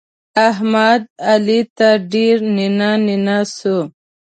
احمد؛ 0.49 1.01
علي 1.29 1.59
ته 1.77 1.89
ډېر 2.13 2.35
نينه 2.57 2.91
نينه 3.05 3.37
سو. 3.57 3.77